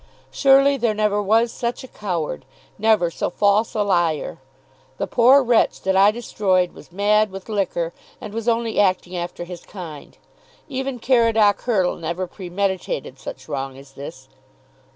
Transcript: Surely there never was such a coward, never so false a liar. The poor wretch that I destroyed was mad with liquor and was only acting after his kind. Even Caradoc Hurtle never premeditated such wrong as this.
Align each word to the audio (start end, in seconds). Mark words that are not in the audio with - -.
Surely 0.31 0.77
there 0.77 0.95
never 0.95 1.21
was 1.21 1.51
such 1.53 1.83
a 1.83 1.87
coward, 1.87 2.43
never 2.79 3.11
so 3.11 3.29
false 3.29 3.75
a 3.75 3.83
liar. 3.83 4.39
The 4.97 5.05
poor 5.05 5.43
wretch 5.43 5.83
that 5.83 5.95
I 5.95 6.09
destroyed 6.09 6.71
was 6.73 6.91
mad 6.91 7.29
with 7.29 7.47
liquor 7.49 7.93
and 8.19 8.33
was 8.33 8.47
only 8.47 8.79
acting 8.79 9.15
after 9.15 9.43
his 9.43 9.61
kind. 9.61 10.17
Even 10.67 10.97
Caradoc 10.97 11.61
Hurtle 11.61 11.97
never 11.97 12.25
premeditated 12.25 13.19
such 13.19 13.47
wrong 13.47 13.77
as 13.77 13.91
this. 13.91 14.27